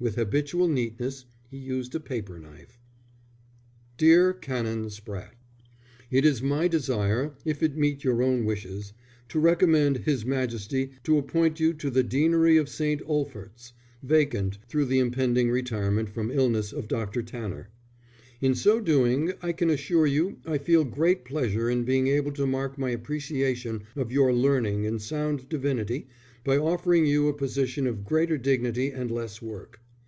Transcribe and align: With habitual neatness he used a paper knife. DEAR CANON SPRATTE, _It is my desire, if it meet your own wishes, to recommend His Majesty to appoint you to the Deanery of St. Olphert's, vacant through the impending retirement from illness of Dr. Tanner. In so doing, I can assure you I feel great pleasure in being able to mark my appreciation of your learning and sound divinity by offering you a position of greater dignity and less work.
With 0.00 0.14
habitual 0.16 0.66
neatness 0.66 1.26
he 1.50 1.58
used 1.58 1.94
a 1.94 2.00
paper 2.00 2.38
knife. 2.38 2.78
DEAR 3.98 4.32
CANON 4.32 4.88
SPRATTE, 4.88 5.36
_It 6.10 6.24
is 6.24 6.40
my 6.42 6.68
desire, 6.68 7.34
if 7.44 7.62
it 7.62 7.76
meet 7.76 8.02
your 8.02 8.22
own 8.22 8.46
wishes, 8.46 8.94
to 9.28 9.38
recommend 9.38 9.98
His 9.98 10.24
Majesty 10.24 10.92
to 11.04 11.18
appoint 11.18 11.60
you 11.60 11.74
to 11.74 11.90
the 11.90 12.02
Deanery 12.02 12.56
of 12.56 12.70
St. 12.70 13.02
Olphert's, 13.04 13.74
vacant 14.02 14.56
through 14.70 14.86
the 14.86 14.98
impending 15.00 15.50
retirement 15.50 16.08
from 16.08 16.30
illness 16.30 16.72
of 16.72 16.88
Dr. 16.88 17.22
Tanner. 17.22 17.68
In 18.40 18.54
so 18.54 18.80
doing, 18.80 19.34
I 19.42 19.52
can 19.52 19.68
assure 19.68 20.06
you 20.06 20.38
I 20.46 20.56
feel 20.56 20.84
great 20.86 21.26
pleasure 21.26 21.68
in 21.68 21.84
being 21.84 22.06
able 22.06 22.32
to 22.32 22.46
mark 22.46 22.78
my 22.78 22.88
appreciation 22.88 23.82
of 23.94 24.10
your 24.10 24.32
learning 24.32 24.86
and 24.86 25.02
sound 25.02 25.50
divinity 25.50 26.08
by 26.42 26.56
offering 26.56 27.04
you 27.04 27.28
a 27.28 27.34
position 27.34 27.86
of 27.86 28.02
greater 28.06 28.38
dignity 28.38 28.92
and 28.92 29.10
less 29.10 29.42
work. 29.42 29.78